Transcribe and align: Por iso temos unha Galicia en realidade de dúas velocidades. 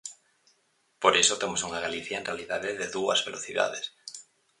Por 1.01 1.13
iso 1.23 1.39
temos 1.41 1.61
unha 1.67 1.83
Galicia 1.85 2.17
en 2.17 2.27
realidade 2.29 2.69
de 2.79 2.87
dúas 2.97 3.19
velocidades. 3.27 3.85